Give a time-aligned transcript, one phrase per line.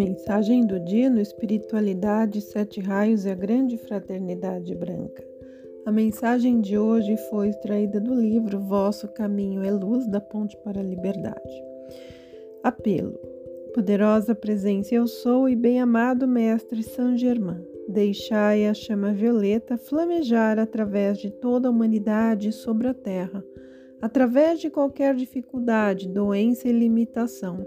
[0.00, 5.22] Mensagem do dia no Espiritualidade, Sete Raios e a Grande Fraternidade Branca.
[5.84, 10.80] A mensagem de hoje foi extraída do livro Vosso Caminho é Luz da Ponte para
[10.80, 11.62] a Liberdade.
[12.64, 13.12] Apelo.
[13.74, 17.62] Poderosa presença eu sou e bem-amado Mestre Saint Germain.
[17.86, 23.44] Deixai a chama violeta flamejar através de toda a humanidade sobre a terra
[24.00, 27.62] através de qualquer dificuldade, doença e limitação,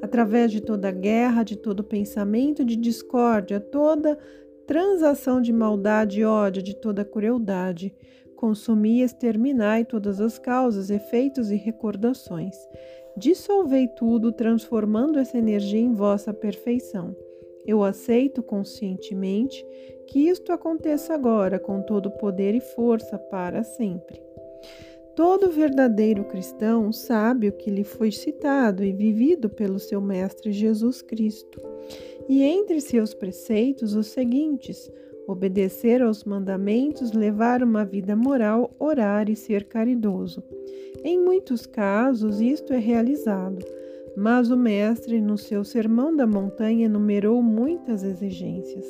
[0.00, 4.18] através de toda guerra, de todo pensamento de discórdia, toda
[4.66, 7.94] transação de maldade e ódio, de toda crueldade.
[8.36, 12.56] Consumi exterminai todas as causas, efeitos e recordações.
[13.16, 17.14] Dissolvei tudo, transformando essa energia em vossa perfeição.
[17.64, 19.64] Eu aceito conscientemente
[20.08, 24.20] que isto aconteça agora, com todo poder e força para sempre.
[25.14, 31.02] Todo verdadeiro cristão sabe o que lhe foi citado e vivido pelo seu Mestre Jesus
[31.02, 31.60] Cristo.
[32.28, 34.90] E entre seus preceitos, os seguintes:
[35.26, 40.42] obedecer aos mandamentos, levar uma vida moral, orar e ser caridoso.
[41.04, 43.64] Em muitos casos, isto é realizado,
[44.16, 48.84] mas o Mestre, no seu Sermão da Montanha, enumerou muitas exigências.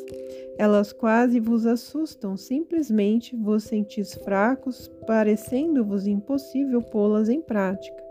[0.58, 8.02] Elas quase vos assustam, simplesmente vos sentis fracos, parecendo-vos impossível pô-las em prática.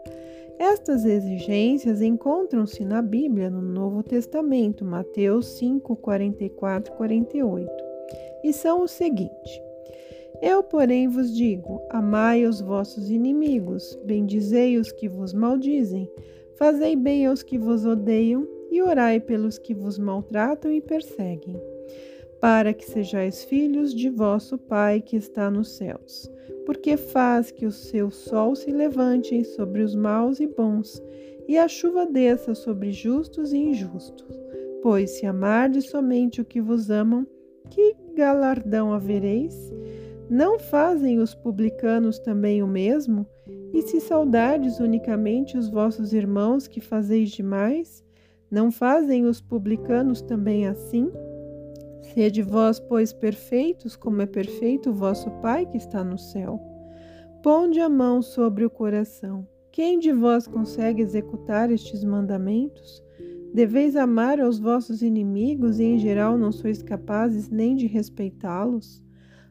[0.58, 7.72] Estas exigências encontram-se na Bíblia, no Novo Testamento, Mateus 5, 44 48,
[8.44, 9.62] e são o seguinte.
[10.42, 16.10] Eu, porém, vos digo: amai os vossos inimigos, bendizei os que vos maldizem,
[16.62, 21.60] fazei bem aos que vos odeiam e orai pelos que vos maltratam e perseguem
[22.40, 26.30] para que sejais filhos de vosso Pai que está nos céus,
[26.64, 31.02] porque faz que o seu sol se levante sobre os maus e bons,
[31.48, 34.40] e a chuva desça sobre justos e injustos.
[34.84, 37.26] Pois se amardes somente o que vos amam,
[37.72, 39.56] que galardão havereis?
[40.30, 43.26] Não fazem os publicanos também o mesmo?
[43.74, 48.04] E se saudardes unicamente os vossos irmãos que fazeis demais,
[48.50, 51.10] não fazem os publicanos também assim?
[52.14, 56.60] Sede vós, pois, perfeitos, como é perfeito o vosso Pai que está no céu.
[57.42, 59.48] Ponde a mão sobre o coração.
[59.72, 63.02] Quem de vós consegue executar estes mandamentos?
[63.54, 69.02] Deveis amar aos vossos inimigos e, em geral, não sois capazes nem de respeitá-los?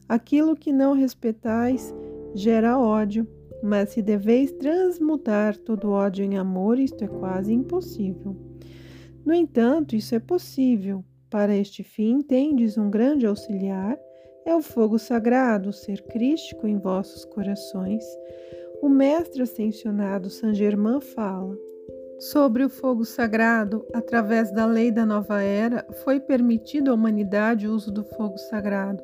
[0.07, 1.95] Aquilo que não respeitais
[2.35, 3.27] gera ódio,
[3.63, 8.37] mas se deveis transmutar todo ódio em amor, isto é quase impossível.
[9.25, 13.97] No entanto, isso é possível para este fim, tendes um grande auxiliar,
[14.45, 18.03] é o fogo sagrado, o ser crístico em vossos corações.
[18.83, 21.57] O mestre ascensionado Saint Germain fala:
[22.19, 27.75] Sobre o fogo sagrado, através da lei da nova era, foi permitido à humanidade o
[27.75, 29.03] uso do fogo sagrado.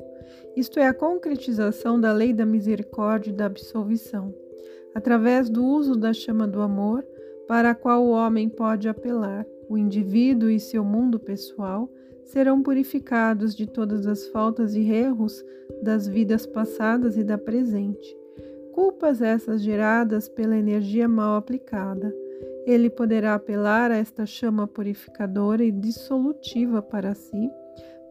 [0.55, 4.33] Isto é a concretização da lei da misericórdia e da absolvição,
[4.93, 7.05] através do uso da chama do amor,
[7.47, 11.89] para a qual o homem pode apelar, o indivíduo e seu mundo pessoal
[12.23, 15.43] serão purificados de todas as faltas e erros
[15.81, 18.15] das vidas passadas e da presente.
[18.73, 22.13] Culpas essas geradas pela energia mal aplicada.
[22.65, 27.49] Ele poderá apelar a esta chama purificadora e dissolutiva para si,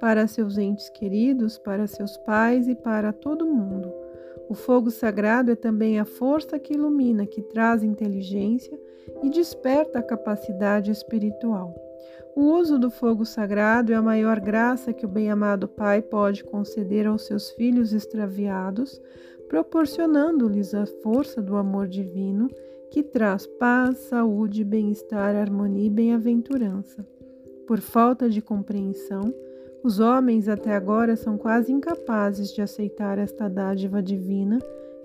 [0.00, 3.92] para seus entes queridos, para seus pais e para todo mundo.
[4.48, 8.78] O fogo sagrado é também a força que ilumina, que traz inteligência
[9.22, 11.74] e desperta a capacidade espiritual.
[12.34, 17.06] O uso do fogo sagrado é a maior graça que o bem-amado Pai pode conceder
[17.06, 19.00] aos seus filhos extraviados,
[19.48, 22.48] proporcionando-lhes a força do amor divino
[22.90, 27.06] que traz paz, saúde, bem-estar, harmonia e bem-aventurança.
[27.66, 29.34] Por falta de compreensão,
[29.86, 34.58] os homens até agora são quase incapazes de aceitar esta dádiva divina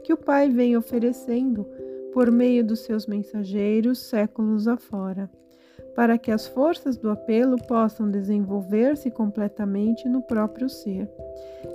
[0.04, 1.68] que o Pai vem oferecendo
[2.12, 5.30] por meio dos seus mensageiros séculos afora
[5.96, 11.10] para que as forças do apelo possam desenvolver-se completamente no próprio ser.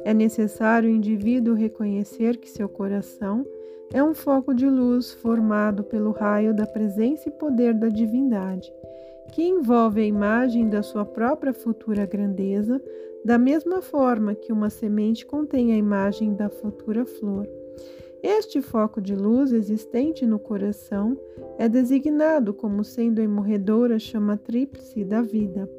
[0.05, 3.45] É necessário o indivíduo reconhecer que seu coração
[3.93, 8.73] é um foco de luz formado pelo raio da presença e poder da divindade,
[9.33, 12.83] que envolve a imagem da sua própria futura grandeza,
[13.25, 17.49] da mesma forma que uma semente contém a imagem da futura flor.
[18.23, 21.17] Este foco de luz existente no coração
[21.59, 25.71] é designado como sendo a imorredora chama tríplice da vida.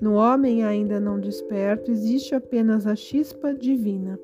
[0.00, 4.18] No homem ainda não desperto existe apenas a chispa divina.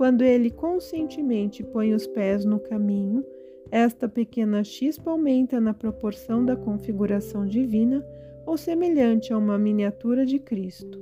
[0.00, 3.22] Quando ele conscientemente põe os pés no caminho,
[3.70, 8.02] esta pequena chispa aumenta na proporção da configuração divina,
[8.46, 10.98] ou semelhante a uma miniatura de Cristo.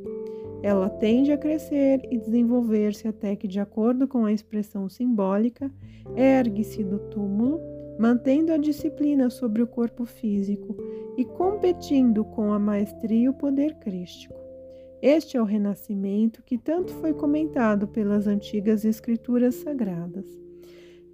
[0.65, 5.71] Ela tende a crescer e desenvolver-se até que, de acordo com a expressão simbólica,
[6.17, 7.61] ergue-se do túmulo,
[8.01, 10.77] mantendo a disciplina sobre o corpo físico
[11.17, 14.38] e competindo com a maestria e o poder crístico.
[15.01, 20.27] Este é o renascimento que tanto foi comentado pelas antigas escrituras sagradas.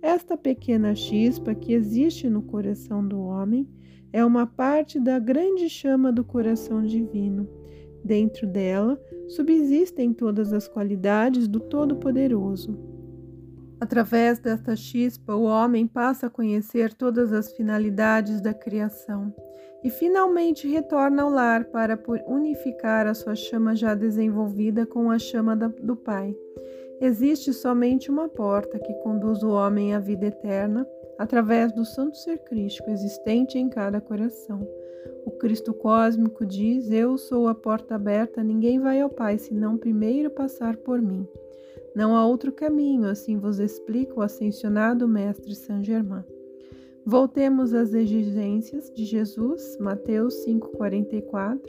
[0.00, 3.68] Esta pequena chispa que existe no coração do homem
[4.12, 7.48] é uma parte da grande chama do coração divino.
[8.04, 12.93] Dentro dela subsistem todas as qualidades do Todo-Poderoso.
[13.80, 19.34] Através desta chispa, o homem passa a conhecer todas as finalidades da criação
[19.82, 25.54] e finalmente retorna ao lar para unificar a sua chama já desenvolvida com a chama
[25.54, 26.34] do Pai.
[27.00, 30.86] Existe somente uma porta que conduz o homem à vida eterna
[31.18, 34.66] através do santo ser crístico existente em cada coração.
[35.26, 40.30] O Cristo cósmico diz: Eu sou a porta aberta, ninguém vai ao Pai senão primeiro
[40.30, 41.28] passar por mim.
[41.94, 46.24] Não há outro caminho, assim vos explica o ascensionado Mestre Saint Germain.
[47.06, 51.60] Voltemos às exigências de Jesus, Mateus 5,44.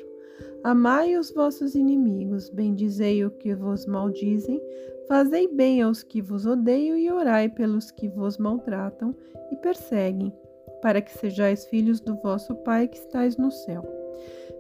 [0.64, 4.60] Amai os vossos inimigos, bendizei o que vos maldizem,
[5.08, 9.16] fazei bem aos que vos odeiam e orai pelos que vos maltratam
[9.52, 10.34] e perseguem,
[10.82, 13.95] para que sejais filhos do vosso Pai que estais no céu.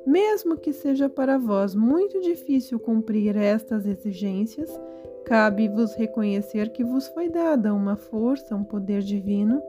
[0.06, 4.70] Mesmo que seja para vós muito difícil cumprir estas exigências,
[5.26, 9.60] Cabe-vos reconhecer que vos foi dada uma força, um poder divino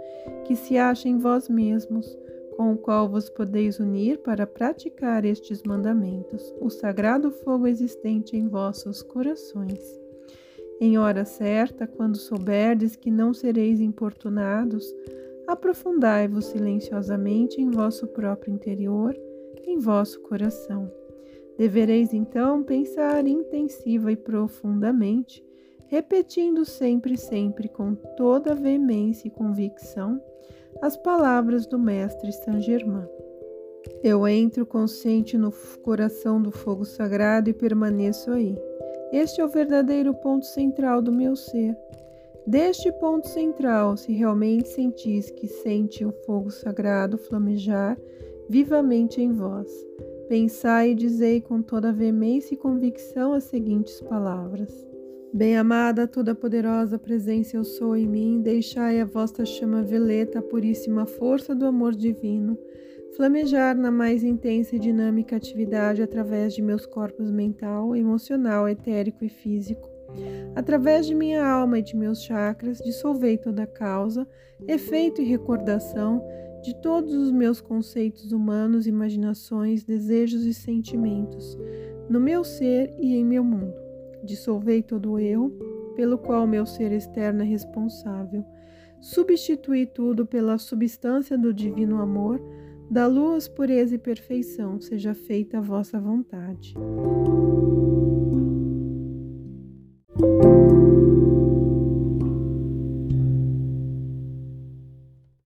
[0.44, 2.16] que se acha em vós mesmos,
[2.58, 8.46] com o qual vos podeis unir para praticar estes mandamentos, o sagrado fogo existente em
[8.48, 9.98] vossos corações.
[10.78, 14.94] Em hora certa, quando souberdes que não sereis importunados,
[15.46, 19.16] aprofundai-vos silenciosamente em vosso próprio interior,
[19.66, 20.90] em vosso coração.
[21.58, 25.44] Devereis então pensar intensiva e profundamente
[25.88, 30.20] repetindo sempre, sempre com toda veemência e convicção
[30.82, 33.06] as palavras do Mestre Saint Germain.
[34.02, 35.52] Eu entro consciente no
[35.82, 38.58] coração do fogo sagrado e permaneço aí.
[39.12, 41.76] Este é o verdadeiro ponto central do meu ser.
[42.46, 47.96] Deste ponto central, se realmente sentis que sente o fogo sagrado flamejar
[48.48, 49.70] vivamente em vós,
[50.28, 54.86] pensai e dizei com toda veemência e convicção as seguintes palavras:
[55.32, 61.04] Bem-amada, toda poderosa presença eu sou em mim, deixai a vossa chama veleta, a puríssima
[61.04, 62.58] força do amor divino,
[63.16, 69.28] flamejar na mais intensa e dinâmica atividade através de meus corpos mental, emocional, etérico e
[69.28, 69.90] físico.
[70.54, 74.26] Através de minha alma e de meus chakras, dissolvei toda causa,
[74.66, 76.22] efeito e recordação
[76.66, 81.56] de todos os meus conceitos humanos, imaginações, desejos e sentimentos,
[82.10, 83.86] no meu ser e em meu mundo
[84.26, 85.50] dissolvei todo o erro,
[85.94, 88.44] pelo qual meu ser externo é responsável.
[89.00, 92.40] Substituí tudo pela substância do divino amor,
[92.90, 96.74] da luz, pureza e perfeição, seja feita a vossa vontade.